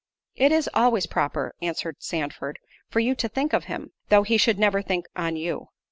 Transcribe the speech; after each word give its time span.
"It 0.33 0.51
is 0.51 0.67
always 0.73 1.05
proper," 1.05 1.53
answered 1.61 1.97
Sandford, 2.01 2.57
"for 2.89 2.99
you 2.99 3.13
to 3.13 3.29
think 3.29 3.53
of 3.53 3.65
him, 3.65 3.91
though 4.09 4.23
he 4.23 4.37
should 4.37 4.57
never 4.57 4.81
think 4.81 5.05
on 5.15 5.35
you." 5.35 5.67